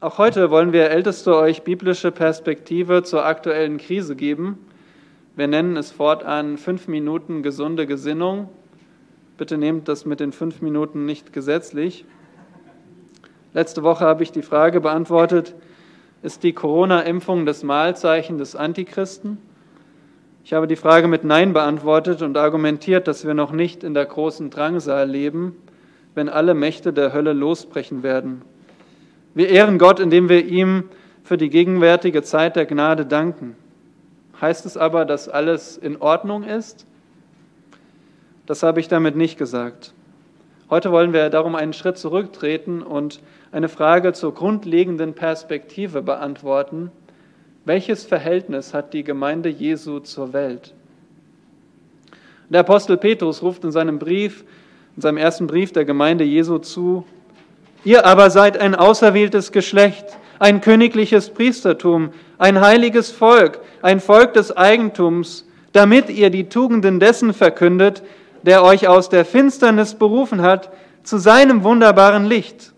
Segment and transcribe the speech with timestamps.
[0.00, 4.64] Auch heute wollen wir Älteste euch biblische Perspektive zur aktuellen Krise geben.
[5.34, 8.48] Wir nennen es fortan fünf Minuten gesunde Gesinnung.
[9.38, 12.04] Bitte nehmt das mit den fünf Minuten nicht gesetzlich.
[13.54, 15.56] Letzte Woche habe ich die Frage beantwortet,
[16.22, 19.38] ist die Corona-Impfung das Mahlzeichen des Antichristen?
[20.44, 24.06] Ich habe die Frage mit Nein beantwortet und argumentiert, dass wir noch nicht in der
[24.06, 25.56] großen Drangsal leben,
[26.14, 28.42] wenn alle Mächte der Hölle losbrechen werden.
[29.34, 30.84] Wir ehren Gott, indem wir ihm
[31.22, 33.56] für die gegenwärtige Zeit der Gnade danken.
[34.40, 36.86] Heißt es aber, dass alles in Ordnung ist?
[38.46, 39.92] Das habe ich damit nicht gesagt.
[40.70, 43.20] Heute wollen wir darum einen Schritt zurücktreten und
[43.52, 46.90] eine Frage zur grundlegenden Perspektive beantworten.
[47.64, 50.74] Welches Verhältnis hat die Gemeinde Jesu zur Welt?
[52.48, 54.44] Der Apostel Petrus ruft in seinem Brief,
[54.96, 57.04] in seinem ersten Brief der Gemeinde Jesu zu,
[57.88, 60.04] Ihr aber seid ein auserwähltes Geschlecht,
[60.38, 67.32] ein königliches Priestertum, ein heiliges Volk, ein Volk des Eigentums, damit ihr die Tugenden dessen
[67.32, 68.02] verkündet,
[68.42, 70.70] der euch aus der Finsternis berufen hat,
[71.02, 72.74] zu seinem wunderbaren Licht.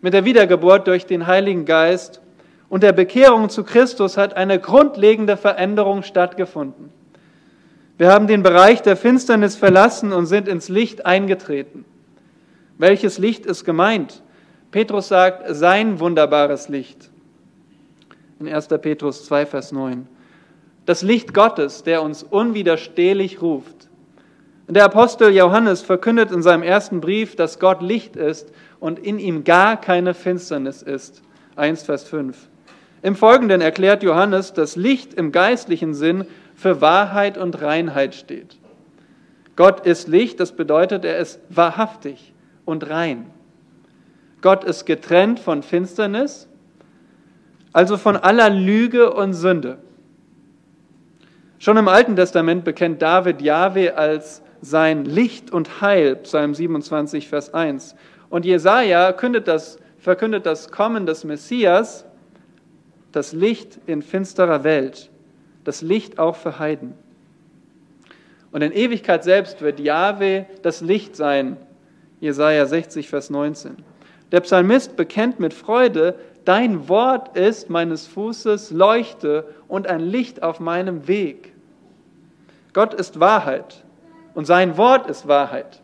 [0.00, 2.20] Mit der Wiedergeburt durch den Heiligen Geist
[2.68, 6.90] und der Bekehrung zu Christus hat eine grundlegende Veränderung stattgefunden.
[7.98, 11.84] Wir haben den Bereich der Finsternis verlassen und sind ins Licht eingetreten.
[12.78, 14.22] Welches Licht ist gemeint?
[14.72, 17.10] Petrus sagt, sein wunderbares Licht.
[18.40, 18.66] In 1.
[18.66, 20.08] Petrus 2, Vers 9.
[20.84, 23.88] Das Licht Gottes, der uns unwiderstehlich ruft.
[24.66, 29.44] Der Apostel Johannes verkündet in seinem ersten Brief, dass Gott Licht ist und in ihm
[29.44, 31.22] gar keine Finsternis ist.
[31.54, 32.48] 1, Vers 5.
[33.02, 38.56] Im Folgenden erklärt Johannes, dass Licht im geistlichen Sinn für Wahrheit und Reinheit steht.
[39.54, 42.33] Gott ist Licht, das bedeutet, er ist wahrhaftig
[42.64, 43.30] und rein.
[44.40, 46.48] Gott ist getrennt von Finsternis,
[47.72, 49.78] also von aller Lüge und Sünde.
[51.58, 57.54] Schon im Alten Testament bekennt David Jahwe als sein Licht und Heil, Psalm 27, Vers
[57.54, 57.96] 1.
[58.28, 62.04] Und Jesaja das, verkündet das Kommen des Messias,
[63.12, 65.10] das Licht in finsterer Welt,
[65.64, 66.94] das Licht auch für Heiden.
[68.52, 71.56] Und in Ewigkeit selbst wird Jahwe das Licht sein,
[72.20, 73.76] Jesaja 60, Vers 19.
[74.32, 80.60] Der Psalmist bekennt mit Freude, dein Wort ist meines Fußes Leuchte und ein Licht auf
[80.60, 81.52] meinem Weg.
[82.72, 83.84] Gott ist Wahrheit
[84.34, 85.80] und sein Wort ist Wahrheit.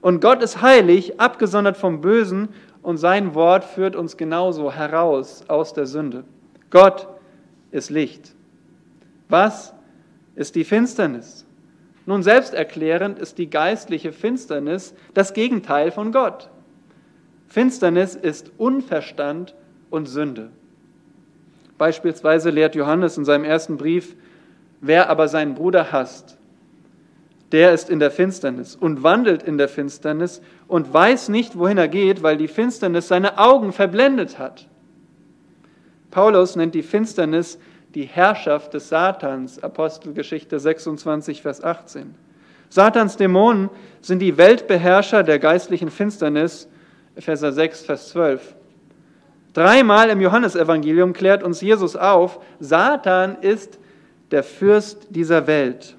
[0.00, 2.48] Und Gott ist heilig, abgesondert vom Bösen
[2.82, 6.24] und sein Wort führt uns genauso heraus aus der Sünde.
[6.70, 7.08] Gott
[7.70, 8.34] ist Licht.
[9.28, 9.74] Was
[10.34, 11.45] ist die Finsternis?
[12.06, 16.48] Nun, selbsterklärend ist die geistliche Finsternis das Gegenteil von Gott.
[17.48, 19.54] Finsternis ist Unverstand
[19.90, 20.50] und Sünde.
[21.78, 24.14] Beispielsweise lehrt Johannes in seinem ersten Brief,
[24.80, 26.38] wer aber seinen Bruder hasst,
[27.52, 31.88] der ist in der Finsternis und wandelt in der Finsternis und weiß nicht, wohin er
[31.88, 34.68] geht, weil die Finsternis seine Augen verblendet hat.
[36.10, 37.58] Paulus nennt die Finsternis
[37.96, 42.14] die Herrschaft des Satans, Apostelgeschichte 26, Vers 18.
[42.68, 43.70] Satans Dämonen
[44.02, 46.68] sind die Weltbeherrscher der geistlichen Finsternis,
[47.14, 48.54] Epheser 6, Vers 12.
[49.54, 53.78] Dreimal im Johannesevangelium klärt uns Jesus auf, Satan ist
[54.30, 55.96] der Fürst dieser Welt.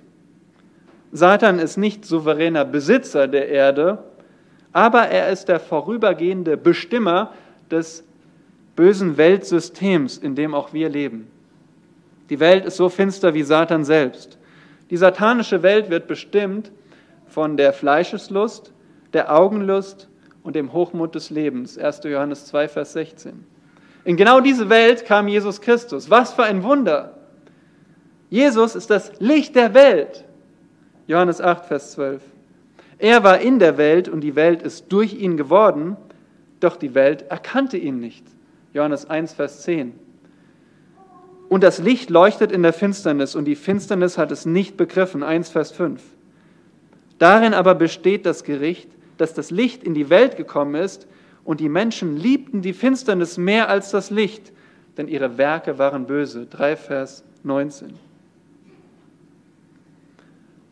[1.12, 4.04] Satan ist nicht souveräner Besitzer der Erde,
[4.72, 7.34] aber er ist der vorübergehende Bestimmer
[7.72, 8.04] des
[8.76, 11.32] bösen Weltsystems, in dem auch wir leben.
[12.30, 14.38] Die Welt ist so finster wie Satan selbst.
[14.90, 16.72] Die satanische Welt wird bestimmt
[17.28, 18.72] von der Fleischeslust,
[19.14, 20.10] der Augenlust
[20.44, 21.78] und dem Hochmut des Lebens.
[21.78, 22.02] 1.
[22.06, 23.46] Johannes 2, Vers 16.
[24.06, 26.10] In genau diese Welt kam Jesus Christus.
[26.10, 27.18] Was für ein Wunder!
[28.30, 30.26] Jesus ist das Licht der Welt.
[31.08, 32.22] Johannes 8, Vers 12.
[33.00, 35.96] Er war in der Welt und die Welt ist durch ihn geworden,
[36.60, 38.26] doch die Welt erkannte ihn nicht.
[38.74, 39.94] Johannes 1, Vers 10.
[41.50, 45.24] Und das Licht leuchtet in der Finsternis und die Finsternis hat es nicht begriffen.
[45.24, 46.02] 1 Vers 5.
[47.20, 51.08] Darin aber besteht das Gericht, dass das Licht in die Welt gekommen ist
[51.44, 54.52] und die Menschen liebten die Finsternis mehr als das Licht,
[54.98, 56.46] denn ihre Werke waren böse.
[56.46, 57.94] 3 Vers 19.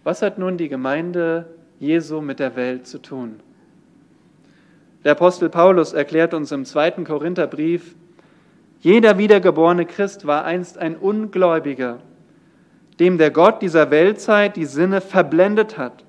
[0.03, 1.47] Was hat nun die Gemeinde
[1.79, 3.39] Jesu mit der Welt zu tun?
[5.03, 7.95] Der Apostel Paulus erklärt uns im zweiten Korintherbrief,
[8.85, 12.01] jeder wiedergeborene Christ war einst ein Ungläubiger,
[12.99, 16.03] dem der Gott dieser Weltzeit die Sinne verblendet hat,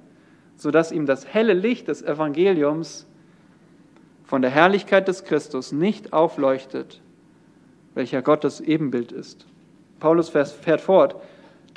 [0.56, 3.06] sodass ihm das helle Licht des Evangeliums
[4.24, 7.00] von der Herrlichkeit des Christus nicht aufleuchtet,
[7.94, 9.46] welcher Gottes Ebenbild ist.
[9.98, 11.16] Paulus fährt fort,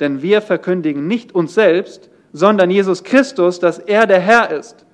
[0.00, 4.84] denn wir verkündigen nicht uns selbst, sondern Jesus Christus, dass er der Herr ist,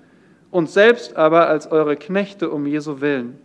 [0.53, 3.41] uns selbst aber als eure Knechte um Jesu willen.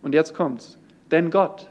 [0.00, 0.78] Und jetzt kommt's.
[1.10, 1.68] Denn Gott,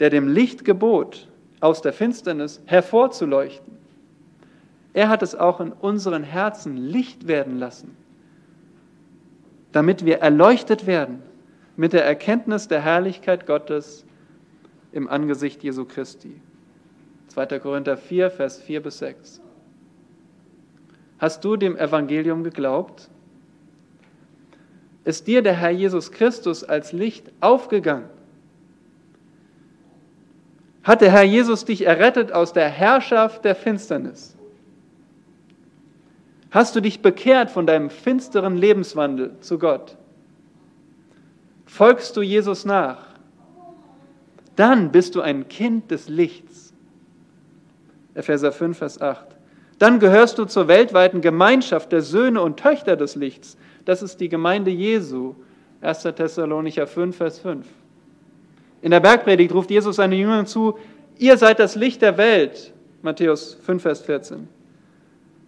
[0.00, 1.28] der dem Licht gebot,
[1.60, 3.74] aus der Finsternis hervorzuleuchten,
[4.92, 7.96] er hat es auch in unseren Herzen Licht werden lassen,
[9.72, 11.22] damit wir erleuchtet werden
[11.76, 14.04] mit der Erkenntnis der Herrlichkeit Gottes
[14.92, 16.40] im Angesicht Jesu Christi.
[17.28, 17.58] 2.
[17.58, 19.40] Korinther 4, Vers 4 bis 6.
[21.18, 23.08] Hast du dem Evangelium geglaubt?
[25.04, 28.08] Ist dir der Herr Jesus Christus als Licht aufgegangen?
[30.84, 34.36] Hat der Herr Jesus dich errettet aus der Herrschaft der Finsternis?
[36.50, 39.96] Hast du dich bekehrt von deinem finsteren Lebenswandel zu Gott?
[41.64, 42.98] Folgst du Jesus nach?
[44.54, 46.72] Dann bist du ein Kind des Lichts.
[48.12, 49.26] Epheser 5, Vers 8.
[49.78, 53.56] Dann gehörst du zur weltweiten Gemeinschaft der Söhne und Töchter des Lichts.
[53.84, 55.34] Das ist die Gemeinde Jesu.
[55.80, 56.02] 1.
[56.02, 57.66] Thessalonicher 5, Vers 5.
[58.84, 60.78] In der Bergpredigt ruft Jesus seine Jünger zu,
[61.16, 62.70] ihr seid das Licht der Welt.
[63.00, 64.46] Matthäus 5, Vers 14.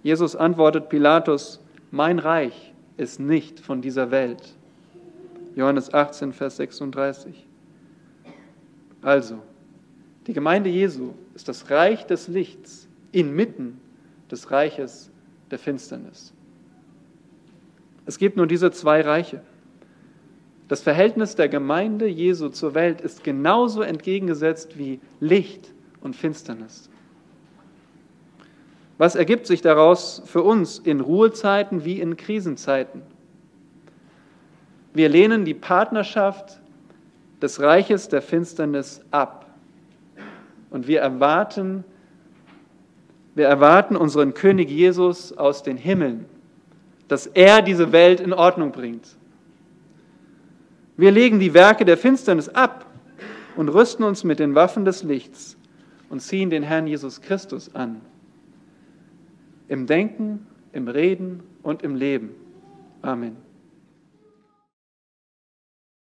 [0.03, 1.61] Jesus antwortet Pilatus,
[1.91, 4.55] mein Reich ist nicht von dieser Welt.
[5.55, 7.45] Johannes 18, Vers 36.
[9.03, 9.43] Also,
[10.27, 13.79] die Gemeinde Jesu ist das Reich des Lichts inmitten
[14.31, 15.11] des Reiches
[15.51, 16.33] der Finsternis.
[18.07, 19.43] Es gibt nur diese zwei Reiche.
[20.69, 26.91] Das Verhältnis der Gemeinde Jesu zur Welt ist genauso entgegengesetzt wie Licht und Finsternis.
[28.99, 33.03] Was ergibt sich daraus für uns in Ruhezeiten wie in Krisenzeiten?
[34.95, 36.61] Wir lehnen die Partnerschaft
[37.43, 39.47] des Reiches der Finsternis ab
[40.71, 41.85] und wir erwarten
[43.37, 46.25] wir erwarten unseren König Jesus aus den Himmeln,
[47.07, 49.07] dass er diese Welt in Ordnung bringt.
[50.97, 52.87] Wir legen die Werke der Finsternis ab
[53.57, 55.57] und rüsten uns mit den Waffen des Lichts
[56.09, 58.01] und ziehen den Herrn Jesus Christus an.
[59.69, 62.31] Im Denken, im Reden und im Leben.
[63.03, 63.46] Amen.